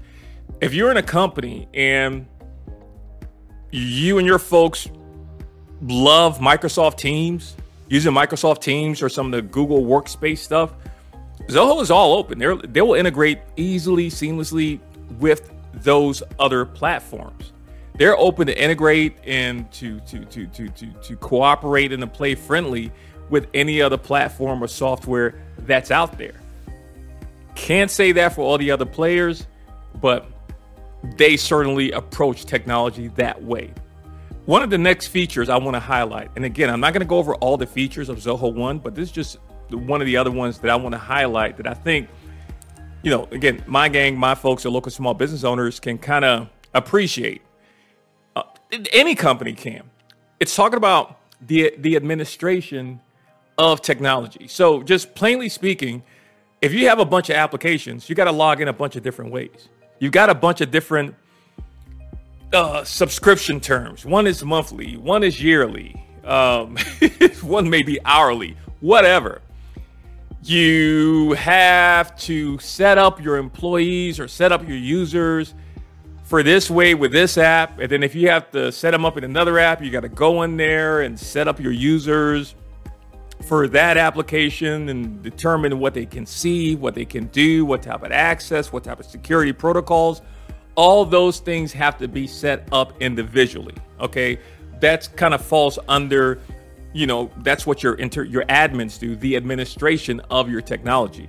if 0.61 0.73
you're 0.73 0.91
in 0.91 0.97
a 0.97 1.03
company 1.03 1.69
and 1.75 2.27
you 3.73 4.19
and 4.19 4.27
your 4.27 4.39
folks 4.39 4.89
love 5.83 6.39
Microsoft 6.39 6.97
Teams, 6.99 7.57
using 7.89 8.13
Microsoft 8.13 8.61
Teams 8.61 9.03
or 9.03 9.09
some 9.09 9.27
of 9.27 9.33
the 9.33 9.43
Google 9.43 9.85
Workspace 9.85 10.39
stuff, 10.39 10.73
Zoho 11.49 11.81
is 11.81 11.91
all 11.91 12.15
open. 12.15 12.39
They're, 12.39 12.57
they 12.57 12.81
will 12.81 12.95
integrate 12.95 13.39
easily, 13.57 14.11
seamlessly 14.11 14.81
with 15.19 15.53
those 15.75 16.23
other 16.39 16.65
platforms. 16.65 17.53
They're 17.99 18.19
open 18.19 18.47
to 18.49 18.63
integrate 18.63 19.17
and 19.25 19.71
to 19.73 20.01
to 20.01 20.25
to 20.27 20.47
to 20.47 20.69
to, 20.69 20.87
to 20.87 21.17
cooperate 21.17 21.93
and 21.93 22.01
to 22.03 22.07
play 22.07 22.35
friendly 22.35 22.93
with 23.31 23.49
any 23.55 23.81
other 23.81 23.97
platform 23.97 24.63
or 24.63 24.67
software 24.67 25.35
that's 25.61 25.91
out 25.91 26.19
there. 26.19 26.35
Can't 27.55 27.91
say 27.91 28.13
that 28.13 28.35
for 28.35 28.43
all 28.43 28.59
the 28.59 28.71
other 28.71 28.85
players, 28.85 29.47
but 30.01 30.27
they 31.17 31.37
certainly 31.37 31.93
approach 31.93 32.45
technology 32.45 33.09
that 33.17 33.43
way. 33.43 33.73
One 34.47 34.63
of 34.63 34.71
the 34.71 34.79
next 34.79 35.09
features 35.09 35.49
I 35.49 35.57
want 35.57 35.75
to 35.75 35.81
highlight, 35.81 36.31
and 36.37 36.45
again, 36.45 36.71
I'm 36.71 36.79
not 36.79 36.93
going 36.93 37.01
to 37.01 37.07
go 37.07 37.19
over 37.19 37.35
all 37.35 37.57
the 37.57 37.67
features 37.67 38.09
of 38.09 38.19
Zoho 38.19 38.55
One, 38.55 38.79
but 38.79 38.95
this 38.95 39.09
is 39.09 39.13
just 39.13 39.39
one 39.71 40.01
of 40.01 40.07
the 40.07 40.17
other 40.17 40.31
ones 40.31 40.59
that 40.59 40.71
I 40.71 40.77
want 40.77 40.93
to 40.93 41.01
highlight 41.01 41.57
that 41.57 41.67
I 41.67 41.75
think, 41.75 42.09
you 43.03 43.11
know, 43.11 43.27
again, 43.33 43.65
my 43.67 43.89
gang, 43.89 44.17
my 44.17 44.37
folks, 44.37 44.65
or 44.65 44.71
local 44.71 44.93
small 44.93 45.15
business 45.15 45.43
owners 45.43 45.81
can 45.81 45.99
kind 45.99 46.25
of 46.25 46.49
appreciate. 46.75 47.43
Uh, 48.37 48.45
any 48.93 49.17
company 49.17 49.53
can. 49.53 49.83
It's 50.39 50.55
talking 50.55 50.77
about 50.77 51.19
the 51.41 51.75
the 51.79 51.97
administration 51.97 53.01
of 53.59 53.83
technology. 53.83 54.47
So, 54.47 54.81
just 54.85 55.17
plainly 55.17 55.49
speaking, 55.49 56.05
if 56.63 56.73
you 56.73 56.87
have 56.87 57.01
a 57.01 57.05
bunch 57.05 57.31
of 57.31 57.37
applications, 57.37 58.09
you 58.09 58.15
got 58.15 58.27
to 58.27 58.33
log 58.33 58.61
in 58.61 58.69
a 58.69 58.73
bunch 58.73 58.95
of 58.95 59.03
different 59.03 59.33
ways. 59.33 59.69
You've 59.99 60.13
got 60.13 60.31
a 60.31 60.37
bunch 60.37 60.61
of 60.61 60.71
different 60.71 61.17
uh, 62.53 62.85
subscription 62.85 63.61
terms. 63.61 64.05
One 64.05 64.27
is 64.27 64.45
monthly, 64.45 64.97
one 64.97 65.23
is 65.23 65.43
yearly, 65.43 66.05
um, 66.25 66.77
one 67.43 67.69
may 67.69 67.83
be 67.83 67.99
hourly, 68.05 68.57
whatever. 68.81 69.43
You 70.43 71.33
have 71.33 72.17
to 72.19 72.59
set 72.59 72.99
up 72.99 73.23
your 73.23 73.37
employees 73.37 74.21
or 74.21 74.29
set 74.29 74.53
up 74.53 74.67
your 74.67 74.77
users 74.77 75.55
for 76.23 76.43
this 76.43 76.71
way 76.71 76.95
with 76.95 77.13
this 77.13 77.37
app. 77.39 77.79
And 77.79 77.91
then 77.91 78.03
if 78.03 78.15
you 78.15 78.29
have 78.29 78.51
to 78.53 78.71
set 78.71 78.93
them 78.93 79.05
up 79.05 79.17
in 79.17 79.25
another 79.25 79.59
app, 79.59 79.83
you 79.83 79.91
got 79.91 80.01
to 80.01 80.09
go 80.09 80.43
in 80.43 80.57
there 80.57 81.03
and 81.03 81.19
set 81.19 81.49
up 81.49 81.59
your 81.59 81.73
users 81.73 82.55
for 83.47 83.69
that 83.69 83.97
application 83.97 84.89
and 84.89 85.23
determine 85.23 85.79
what 85.79 85.95
they 85.95 86.07
can 86.07 86.27
see, 86.27 86.75
what 86.75 86.95
they 86.95 87.05
can 87.05 87.27
do, 87.27 87.65
what 87.65 87.83
type 87.83 88.03
of 88.03 88.13
access, 88.13 88.73
what 88.73 88.85
type 88.85 89.01
of 89.01 89.07
security 89.07 89.53
protocols. 89.53 90.23
All 90.77 91.05
those 91.05 91.41
things 91.41 91.73
have 91.73 91.99
to 91.99 92.09
be 92.09 92.27
set 92.27 92.69
up 92.73 92.93
individually. 93.01 93.75
Okay, 94.01 94.39
that's 94.81 95.09
kind 95.09 95.35
of 95.35 95.45
falls 95.45 95.79
under, 95.89 96.39
you 96.93 97.07
know, 97.07 97.31
that's 97.39 97.67
what 97.67 97.83
your 97.83 97.95
inter- 97.95 98.25
your 98.25 98.45
admins 98.45 98.99
do, 98.99 99.17
the 99.17 99.37
administration 99.37 100.21
of 100.31 100.51
your 100.51 100.61
technology. 100.61 101.29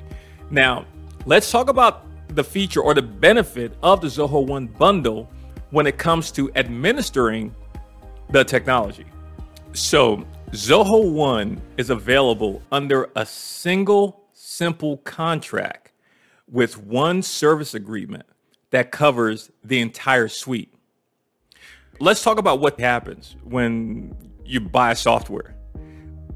Now, 0.51 0.85
let's 1.25 1.49
talk 1.49 1.69
about 1.69 2.03
the 2.35 2.43
feature 2.43 2.81
or 2.81 2.93
the 2.93 3.01
benefit 3.01 3.73
of 3.81 4.01
the 4.01 4.07
Zoho 4.07 4.45
One 4.45 4.67
bundle 4.67 5.29
when 5.71 5.87
it 5.87 5.97
comes 5.97 6.31
to 6.31 6.51
administering 6.55 7.53
the 8.29 8.43
technology. 8.43 9.05
So, 9.73 10.25
Zoho 10.51 11.11
One 11.11 11.61
is 11.77 11.89
available 11.89 12.61
under 12.71 13.09
a 13.15 13.25
single 13.25 14.23
simple 14.33 14.97
contract 14.97 15.91
with 16.49 16.77
one 16.77 17.21
service 17.21 17.73
agreement 17.73 18.25
that 18.71 18.91
covers 18.91 19.51
the 19.63 19.79
entire 19.79 20.27
suite. 20.27 20.73
Let's 21.99 22.21
talk 22.21 22.37
about 22.37 22.59
what 22.59 22.79
happens 22.79 23.35
when 23.43 24.15
you 24.45 24.59
buy 24.59 24.93
software. 24.93 25.55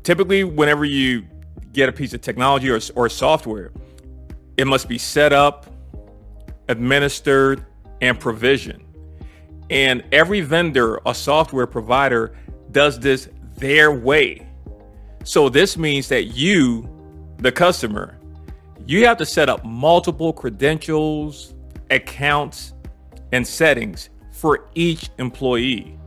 Typically, 0.04 0.44
whenever 0.44 0.86
you 0.86 1.26
get 1.74 1.88
a 1.88 1.92
piece 1.92 2.14
of 2.14 2.22
technology 2.22 2.70
or, 2.70 2.80
or 2.96 3.10
software, 3.10 3.72
it 4.58 4.66
must 4.66 4.90
be 4.90 4.98
set 4.98 5.34
up, 5.34 5.68
administered, 6.68 7.66
and 8.02 8.20
provisioned. 8.20 8.84
And 9.70 10.04
every 10.12 10.42
vendor 10.42 10.98
or 11.00 11.14
software 11.14 11.68
provider 11.68 12.36
does 12.72 13.00
this 13.00 13.30
their 13.58 13.92
way. 13.92 14.48
So 15.24 15.50
this 15.50 15.78
means 15.78 16.08
that 16.10 16.36
you, 16.36 16.90
the 17.38 17.52
customer, 17.52 18.18
you 18.86 19.06
have 19.06 19.18
to 19.18 19.26
set 19.26 19.50
up 19.50 19.64
multiple 19.64 20.34
credentials, 20.34 21.54
accounts, 21.92 22.74
and 23.32 23.46
settings 23.46 24.10
for 24.32 24.68
each 24.74 25.10
employee. 25.20 25.98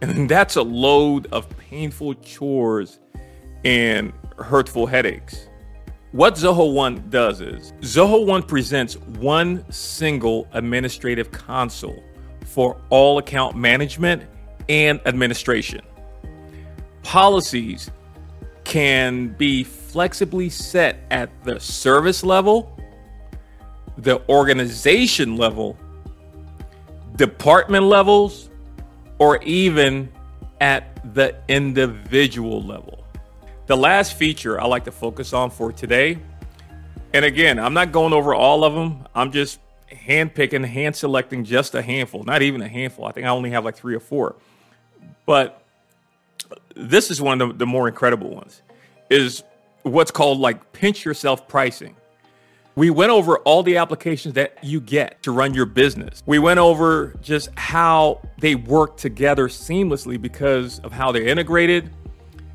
And 0.00 0.28
that's 0.28 0.56
a 0.56 0.62
load 0.62 1.28
of 1.32 1.48
painful 1.56 2.14
chores 2.14 2.98
and 3.64 4.12
hurtful 4.38 4.86
headaches. 4.86 5.48
What 6.10 6.34
Zoho 6.34 6.74
One 6.74 7.08
does 7.08 7.40
is 7.40 7.72
Zoho 7.80 8.26
One 8.26 8.42
presents 8.42 8.98
one 8.98 9.64
single 9.70 10.48
administrative 10.52 11.30
console 11.30 12.02
for 12.44 12.78
all 12.90 13.18
account 13.18 13.56
management 13.56 14.24
and 14.68 15.00
administration 15.06 15.80
policies 17.02 17.90
can 18.64 19.28
be 19.28 19.64
flexibly 19.64 20.48
set 20.48 21.00
at 21.10 21.30
the 21.44 21.58
service 21.60 22.22
level, 22.22 22.78
the 23.98 24.26
organization 24.28 25.36
level, 25.36 25.76
department 27.16 27.84
levels, 27.84 28.48
or 29.18 29.42
even 29.42 30.10
at 30.60 31.14
the 31.14 31.36
individual 31.48 32.62
level. 32.62 33.04
The 33.66 33.76
last 33.76 34.14
feature 34.14 34.60
I 34.60 34.66
like 34.66 34.84
to 34.84 34.92
focus 34.92 35.32
on 35.32 35.50
for 35.50 35.72
today, 35.72 36.18
and 37.12 37.24
again, 37.24 37.58
I'm 37.58 37.74
not 37.74 37.92
going 37.92 38.12
over 38.12 38.34
all 38.34 38.64
of 38.64 38.74
them, 38.74 39.06
I'm 39.14 39.32
just 39.32 39.60
hand 39.88 40.34
picking, 40.34 40.62
hand 40.64 40.96
selecting 40.96 41.44
just 41.44 41.74
a 41.74 41.82
handful, 41.82 42.22
not 42.24 42.42
even 42.42 42.62
a 42.62 42.68
handful. 42.68 43.04
I 43.04 43.12
think 43.12 43.26
I 43.26 43.30
only 43.30 43.50
have 43.50 43.64
like 43.64 43.76
three 43.76 43.94
or 43.94 44.00
four. 44.00 44.36
But 45.26 45.62
this 46.74 47.10
is 47.10 47.20
one 47.20 47.40
of 47.40 47.48
the, 47.48 47.54
the 47.58 47.66
more 47.66 47.88
incredible 47.88 48.34
ones 48.34 48.62
is 49.10 49.44
what's 49.82 50.10
called 50.10 50.38
like 50.38 50.72
pinch 50.72 51.04
yourself 51.04 51.46
pricing. 51.48 51.94
We 52.74 52.88
went 52.88 53.10
over 53.10 53.38
all 53.38 53.62
the 53.62 53.76
applications 53.76 54.34
that 54.34 54.56
you 54.62 54.80
get 54.80 55.22
to 55.24 55.32
run 55.32 55.52
your 55.52 55.66
business. 55.66 56.22
We 56.24 56.38
went 56.38 56.58
over 56.58 57.14
just 57.20 57.50
how 57.58 58.20
they 58.38 58.54
work 58.54 58.96
together 58.96 59.48
seamlessly 59.48 60.20
because 60.20 60.78
of 60.80 60.90
how 60.90 61.12
they're 61.12 61.26
integrated 61.26 61.90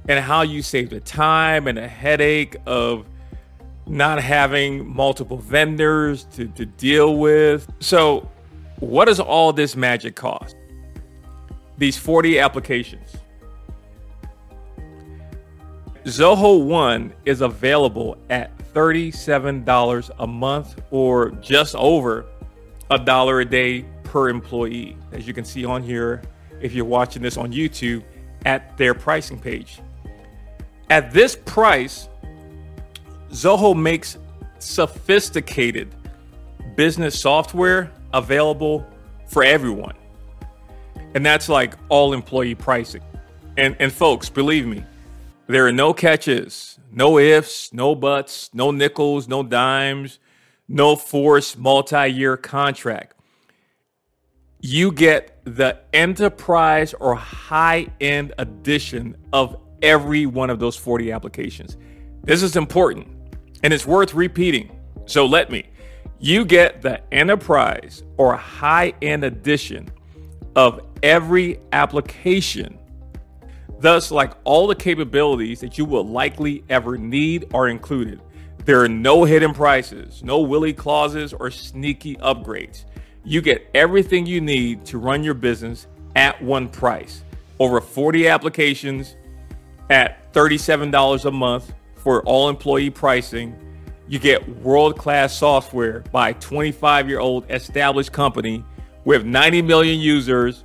and 0.08 0.24
how 0.24 0.42
you 0.42 0.64
save 0.64 0.90
the 0.90 1.00
time 1.00 1.68
and 1.68 1.78
the 1.78 1.88
headache 1.88 2.56
of 2.66 3.06
not 3.86 4.22
having 4.22 4.88
multiple 4.88 5.38
vendors 5.38 6.24
to, 6.34 6.48
to 6.48 6.66
deal 6.66 7.18
with. 7.18 7.72
So, 7.80 8.30
what 8.80 9.06
does 9.06 9.20
all 9.20 9.54
this 9.54 9.76
magic 9.76 10.16
cost? 10.16 10.56
These 11.78 11.98
40 11.98 12.40
applications. 12.40 13.18
Zoho 16.06 16.64
One 16.64 17.14
is 17.26 17.42
available 17.42 18.18
at 18.30 18.57
$37 18.78 20.12
a 20.20 20.28
month 20.28 20.80
or 20.92 21.32
just 21.42 21.74
over 21.76 22.28
a 22.92 23.00
dollar 23.00 23.40
a 23.40 23.46
day 23.46 23.84
per 24.04 24.30
employee. 24.30 24.96
As 25.12 25.28
you 25.28 25.34
can 25.34 25.44
see 25.44 25.66
on 25.66 25.82
here, 25.82 26.22
if 26.62 26.74
you're 26.74 26.86
watching 26.86 27.24
this 27.24 27.38
on 27.38 27.52
YouTube, 27.52 28.04
at 28.46 28.78
their 28.78 28.94
pricing 28.94 29.40
page. 29.40 29.80
At 30.92 31.12
this 31.12 31.36
price, 31.36 32.08
Zoho 33.32 33.76
makes 33.76 34.20
sophisticated 34.60 35.94
business 36.76 37.20
software 37.20 37.92
available 38.14 38.86
for 39.26 39.44
everyone. 39.44 39.96
And 41.16 41.26
that's 41.26 41.50
like 41.50 41.74
all 41.90 42.14
employee 42.14 42.54
pricing. 42.54 43.02
And 43.58 43.76
and 43.80 43.92
folks, 43.92 44.30
believe 44.30 44.68
me, 44.68 44.84
there 45.48 45.66
are 45.68 45.72
no 45.72 45.94
catches, 45.94 46.80
no 46.92 47.18
ifs, 47.18 47.74
no 47.74 47.96
buts, 47.96 48.50
no 48.54 48.72
nickels, 48.72 49.28
no 49.28 49.44
dimes, 49.44 50.20
no 50.68 50.96
forced 50.96 51.58
multi-year 51.58 52.38
contract. 52.38 53.14
You 54.60 54.92
get 54.92 55.40
the 55.46 55.80
enterprise 55.94 56.94
or 56.94 57.16
high-end 57.16 58.34
edition 58.38 59.16
of 59.32 59.62
every 59.82 60.26
one 60.26 60.50
of 60.50 60.60
those 60.60 60.76
40 60.76 61.12
applications. 61.12 61.78
This 62.24 62.44
is 62.44 62.56
important 62.56 63.08
and 63.64 63.74
it's 63.74 63.86
worth 63.86 64.14
repeating. 64.14 64.78
So 65.06 65.26
let 65.26 65.52
me. 65.52 65.70
You 66.20 66.46
get 66.46 66.82
the 66.82 67.02
enterprise 67.14 68.04
or 68.18 68.36
high 68.36 68.94
end 69.02 69.24
edition 69.24 69.90
of 70.56 70.82
every 71.04 71.60
application. 71.72 72.80
Thus, 73.80 74.12
like 74.12 74.34
all 74.44 74.68
the 74.68 74.76
capabilities 74.76 75.60
that 75.60 75.78
you 75.78 75.86
will 75.86 76.06
likely 76.06 76.64
ever 76.70 76.98
need 76.98 77.48
are 77.54 77.68
included. 77.68 78.22
There 78.66 78.82
are 78.82 78.90
no 78.90 79.24
hidden 79.24 79.54
prices, 79.54 80.24
no 80.24 80.40
willy 80.40 80.74
clauses, 80.74 81.32
or 81.32 81.52
sneaky 81.52 82.16
upgrades. 82.18 82.86
You 83.24 83.42
get 83.42 83.70
everything 83.74 84.26
you 84.26 84.42
need 84.42 84.86
to 84.86 84.98
run 84.98 85.24
your 85.24 85.36
business 85.36 85.88
at 86.16 86.42
one 86.42 86.68
price. 86.68 87.24
Over 87.60 87.80
40 87.80 88.28
applications 88.28 89.16
at 89.90 90.34
$37 90.34 91.26
a 91.26 91.32
month 91.32 91.74
for 91.96 92.24
all 92.24 92.50
employee 92.50 92.90
pricing. 92.90 93.56
You 94.08 94.20
get 94.20 94.48
world 94.60 94.98
class 94.98 95.38
software 95.38 96.02
by 96.12 96.30
a 96.30 96.34
25 96.34 97.10
year 97.10 97.20
old 97.20 97.46
established 97.50 98.12
company 98.12 98.64
with 99.06 99.24
90 99.26 99.62
million 99.62 100.00
users 100.00 100.64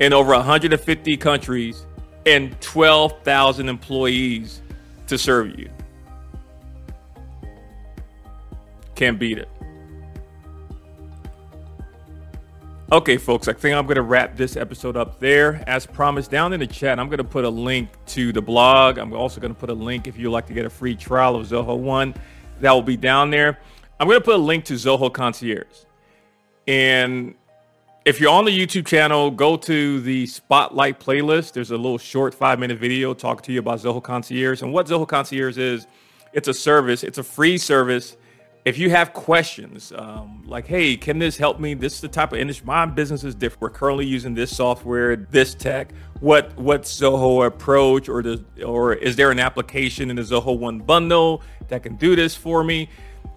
in 0.00 0.12
over 0.12 0.32
150 0.32 1.16
countries 1.16 1.86
and 2.26 2.58
12,000 2.60 3.68
employees 3.68 4.62
to 5.06 5.18
serve 5.18 5.58
you. 5.58 5.70
Can't 8.94 9.18
beat 9.18 9.38
it. 9.38 9.48
Okay, 12.92 13.18
folks, 13.18 13.46
I 13.46 13.52
think 13.52 13.76
I'm 13.76 13.86
going 13.86 13.96
to 13.96 14.02
wrap 14.02 14.36
this 14.36 14.56
episode 14.56 14.96
up 14.96 15.20
there. 15.20 15.62
As 15.68 15.86
promised, 15.86 16.30
down 16.30 16.52
in 16.52 16.58
the 16.58 16.66
chat, 16.66 16.98
I'm 16.98 17.06
going 17.06 17.18
to 17.18 17.24
put 17.24 17.44
a 17.44 17.48
link 17.48 17.88
to 18.06 18.32
the 18.32 18.42
blog. 18.42 18.98
I'm 18.98 19.12
also 19.12 19.40
going 19.40 19.54
to 19.54 19.58
put 19.58 19.70
a 19.70 19.74
link 19.74 20.08
if 20.08 20.18
you'd 20.18 20.32
like 20.32 20.46
to 20.48 20.52
get 20.52 20.66
a 20.66 20.70
free 20.70 20.96
trial 20.96 21.36
of 21.36 21.46
Zoho 21.46 21.78
One. 21.78 22.14
That 22.58 22.72
will 22.72 22.82
be 22.82 22.96
down 22.96 23.30
there. 23.30 23.60
I'm 24.00 24.08
going 24.08 24.18
to 24.18 24.24
put 24.24 24.34
a 24.34 24.38
link 24.38 24.64
to 24.64 24.74
Zoho 24.74 25.12
Concierge. 25.12 25.66
And 26.66 27.36
if 28.10 28.18
you're 28.18 28.32
on 28.32 28.44
the 28.44 28.50
YouTube 28.50 28.86
channel, 28.86 29.30
go 29.30 29.56
to 29.56 30.00
the 30.00 30.26
Spotlight 30.26 30.98
playlist. 30.98 31.52
There's 31.52 31.70
a 31.70 31.76
little 31.76 31.96
short 31.96 32.34
five 32.34 32.58
minute 32.58 32.76
video 32.76 33.14
talking 33.14 33.44
to 33.44 33.52
you 33.52 33.60
about 33.60 33.78
Zoho 33.78 34.02
Concierge. 34.02 34.62
And 34.62 34.72
what 34.72 34.88
Zoho 34.88 35.06
Concierge 35.06 35.56
is, 35.56 35.86
it's 36.32 36.48
a 36.48 36.54
service, 36.54 37.04
it's 37.04 37.18
a 37.18 37.22
free 37.22 37.56
service. 37.56 38.16
If 38.64 38.78
you 38.78 38.90
have 38.90 39.12
questions 39.12 39.92
um, 39.96 40.42
like 40.44 40.66
hey 40.66 40.96
can 40.96 41.20
this 41.20 41.36
help 41.36 41.60
me? 41.60 41.74
This 41.74 41.94
is 41.94 42.00
the 42.00 42.08
type 42.08 42.32
of 42.32 42.40
industry. 42.40 42.66
My 42.66 42.84
business 42.84 43.22
is 43.22 43.36
different. 43.36 43.62
We're 43.62 43.70
currently 43.70 44.06
using 44.06 44.34
this 44.34 44.56
software 44.56 45.14
this 45.14 45.54
tech. 45.54 45.92
What 46.18 46.58
what 46.58 46.82
zoho 46.82 47.46
approach 47.46 48.08
or 48.08 48.22
does 48.22 48.40
or 48.66 48.92
is 48.92 49.14
there 49.14 49.30
an 49.30 49.38
application 49.38 50.10
in 50.10 50.16
the 50.16 50.22
zoho 50.22 50.58
one 50.58 50.80
bundle 50.80 51.42
that 51.68 51.84
can 51.84 51.94
do 51.94 52.16
this 52.16 52.34
for 52.34 52.64
me? 52.64 52.88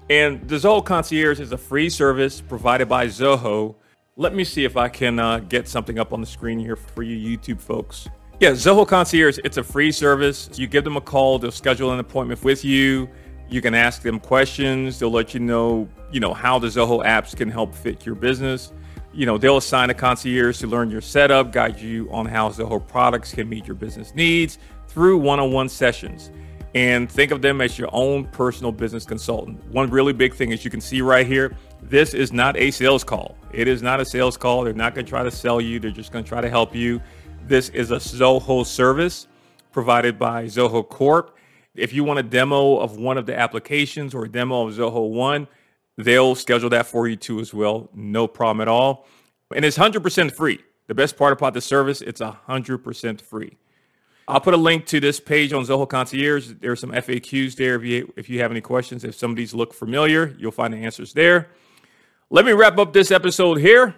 And 0.10 0.48
the 0.50 0.56
zoho 0.56 0.84
concierge 0.84 1.40
is 1.40 1.52
a 1.52 1.60
free 1.60 1.92
service 1.92 2.42
provided 2.42 2.90
by 2.90 3.06
zoho 3.06 3.76
let 4.16 4.34
me 4.36 4.44
see 4.44 4.64
if 4.64 4.78
i 4.78 4.88
can 4.88 5.20
uh, 5.20 5.40
get 5.40 5.68
something 5.68 6.00
up 6.00 6.14
on 6.14 6.22
the 6.22 6.28
screen 6.28 6.60
here 6.60 6.76
for 6.76 7.04
you 7.04 7.38
youtube 7.38 7.60
folks 7.60 8.08
yeah 8.40 8.52
zoho 8.52 8.88
concierge 8.88 9.40
it's 9.44 9.58
a 9.58 9.64
free 9.64 9.92
service 9.92 10.50
you 10.54 10.68
give 10.68 10.84
them 10.84 10.98
a 10.98 11.02
call 11.02 11.40
they'll 11.40 11.52
schedule 11.52 11.92
an 11.92 12.00
appointment 12.00 12.44
with 12.44 12.64
you 12.64 13.10
you 13.54 13.62
can 13.62 13.76
ask 13.76 14.02
them 14.02 14.20
questions. 14.20 14.98
They'll 14.98 15.12
let 15.12 15.36
you 15.36 15.40
know, 15.40 15.88
you 16.12 16.20
know, 16.20 16.34
how 16.34 16.58
the 16.58 16.68
Zoho 16.68 17.06
apps 17.06 17.36
can 17.36 17.50
help 17.50 17.76
fit 17.76 18.04
your 18.04 18.16
business. 18.16 18.74
You 19.14 19.28
know, 19.28 19.38
they'll 19.38 19.58
assign 19.58 19.92
a 19.92 19.94
concierge 19.94 20.60
to 20.62 20.68
learn 20.68 20.90
your 20.90 21.02
setup, 21.02 21.52
guide 21.52 21.80
you 21.80 22.10
on 22.12 22.26
how 22.26 22.50
Zoho 22.50 22.86
products 22.86 23.32
can 23.32 23.48
meet 23.48 23.68
your 23.68 23.76
business 23.76 24.16
needs 24.16 24.58
through 24.88 25.20
one-on-one 25.20 25.70
sessions. 25.70 26.32
And 26.74 27.12
think 27.12 27.30
of 27.30 27.44
them 27.44 27.62
as 27.62 27.78
your 27.78 27.90
own 27.92 28.26
personal 28.26 28.72
business 28.72 29.06
consultant. 29.06 29.64
One 29.68 29.92
really 29.92 30.14
big 30.14 30.34
thing, 30.34 30.52
as 30.52 30.66
you 30.66 30.72
can 30.72 30.82
see 30.82 31.02
right 31.02 31.28
here, 31.28 31.56
this 31.90 32.14
is 32.14 32.34
not 32.34 32.58
a 32.58 32.72
sales 32.72 33.04
call. 33.04 33.38
It 33.52 33.68
is 33.68 33.82
not 33.82 34.00
a 34.00 34.06
sales 34.06 34.38
call. 34.38 34.64
They're 34.64 34.74
not 34.74 34.96
going 34.96 35.06
to 35.06 35.10
try 35.10 35.24
to 35.24 35.32
sell 35.32 35.62
you. 35.62 35.80
They're 35.80 35.92
just 35.92 36.12
going 36.12 36.24
to 36.24 36.30
try 36.30 36.42
to 36.42 36.50
help 36.50 36.76
you. 36.76 37.02
This 37.46 37.70
is 37.70 37.92
a 37.92 37.98
Zoho 37.98 38.66
service 38.66 39.28
provided 39.72 40.18
by 40.18 40.46
Zoho 40.46 40.88
Corp 40.88 41.38
if 41.76 41.94
you 41.94 42.04
want 42.04 42.20
a 42.20 42.24
demo 42.24 42.78
of 42.78 42.98
one 42.98 43.18
of 43.18 43.26
the 43.26 43.38
applications 43.38 44.14
or 44.14 44.26
a 44.26 44.30
demo 44.30 44.68
of 44.68 44.76
Zoho 44.76 45.10
One, 45.10 45.48
they'll 45.98 46.36
schedule 46.36 46.70
that 46.70 46.86
for 46.86 47.08
you 47.08 47.16
too 47.16 47.40
as 47.40 47.54
well. 47.54 47.90
No 47.94 48.28
problem 48.28 48.62
at 48.62 48.68
all. 48.68 49.08
And 49.56 49.66
it's 49.66 49.78
100% 49.78 50.36
free. 50.36 50.60
The 50.88 50.94
best 50.94 51.18
part 51.18 51.34
about 51.34 51.54
the 51.54 51.62
service, 51.62 52.02
it's 52.02 52.22
100% 52.22 53.22
free. 53.22 53.58
I'll 54.28 54.42
put 54.42 54.54
a 54.54 54.58
link 54.58 54.86
to 54.88 55.00
this 55.00 55.20
page 55.20 55.52
on 55.52 55.66
Zoho 55.66 55.88
Concierge. 55.88 56.54
There's 56.60 56.80
some 56.80 56.92
FAQs 56.92 57.56
there 57.56 57.76
if 57.76 57.84
you 57.84 58.14
if 58.16 58.30
you 58.30 58.40
have 58.40 58.52
any 58.52 58.62
questions. 58.62 59.04
If 59.04 59.16
some 59.16 59.32
of 59.32 59.38
these 59.38 59.54
look 59.54 59.74
familiar, 59.74 60.34
you'll 60.38 60.52
find 60.52 60.74
the 60.74 60.78
answers 60.78 61.12
there. 61.12 61.50
Let 62.34 62.46
me 62.46 62.52
wrap 62.52 62.80
up 62.80 62.94
this 62.94 63.12
episode 63.12 63.60
here. 63.60 63.94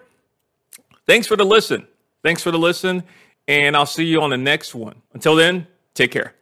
Thanks 1.07 1.25
for 1.25 1.37
the 1.37 1.45
listen. 1.45 1.87
Thanks 2.21 2.43
for 2.43 2.51
the 2.51 2.59
listen, 2.59 3.03
and 3.47 3.77
I'll 3.77 3.85
see 3.85 4.03
you 4.03 4.21
on 4.21 4.29
the 4.29 4.37
next 4.37 4.75
one. 4.75 5.01
Until 5.13 5.37
then, 5.37 5.67
take 5.93 6.11
care. 6.11 6.33